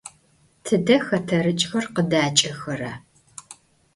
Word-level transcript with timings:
Tıde 0.63 0.97
xeterıç'xer 1.05 1.85
khıdaç'exera? 1.93 2.93